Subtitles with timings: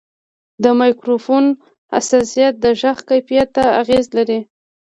[0.63, 1.45] د مایکروفون
[1.93, 4.39] حساسیت د غږ کیفیت ته اغېز لري.